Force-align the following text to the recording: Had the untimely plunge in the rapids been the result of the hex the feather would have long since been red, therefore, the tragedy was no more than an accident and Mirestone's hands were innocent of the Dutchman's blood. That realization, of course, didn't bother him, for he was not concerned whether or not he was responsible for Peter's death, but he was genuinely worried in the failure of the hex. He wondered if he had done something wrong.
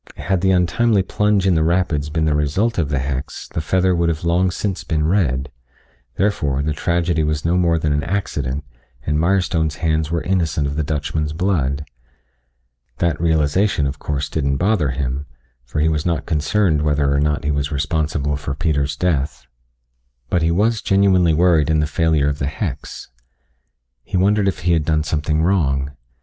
Had 0.17 0.41
the 0.41 0.49
untimely 0.49 1.03
plunge 1.03 1.45
in 1.45 1.53
the 1.53 1.61
rapids 1.63 2.09
been 2.09 2.25
the 2.25 2.33
result 2.33 2.79
of 2.79 2.89
the 2.89 2.97
hex 2.97 3.47
the 3.49 3.61
feather 3.61 3.93
would 3.93 4.09
have 4.09 4.23
long 4.23 4.49
since 4.49 4.83
been 4.83 5.05
red, 5.07 5.51
therefore, 6.15 6.63
the 6.63 6.73
tragedy 6.73 7.23
was 7.23 7.45
no 7.45 7.55
more 7.55 7.77
than 7.77 7.93
an 7.93 8.01
accident 8.01 8.65
and 9.05 9.19
Mirestone's 9.19 9.75
hands 9.75 10.09
were 10.09 10.23
innocent 10.23 10.65
of 10.65 10.75
the 10.75 10.83
Dutchman's 10.83 11.33
blood. 11.33 11.85
That 12.97 13.21
realization, 13.21 13.85
of 13.85 13.99
course, 13.99 14.27
didn't 14.27 14.57
bother 14.57 14.89
him, 14.89 15.27
for 15.65 15.79
he 15.79 15.87
was 15.87 16.03
not 16.03 16.25
concerned 16.25 16.81
whether 16.81 17.13
or 17.13 17.19
not 17.19 17.43
he 17.43 17.51
was 17.51 17.71
responsible 17.71 18.37
for 18.37 18.55
Peter's 18.55 18.95
death, 18.95 19.45
but 20.31 20.41
he 20.41 20.49
was 20.49 20.81
genuinely 20.81 21.35
worried 21.35 21.69
in 21.69 21.79
the 21.79 21.85
failure 21.85 22.27
of 22.27 22.39
the 22.39 22.47
hex. 22.47 23.09
He 24.03 24.17
wondered 24.17 24.47
if 24.47 24.61
he 24.61 24.73
had 24.73 24.83
done 24.83 25.03
something 25.03 25.43
wrong. 25.43 25.91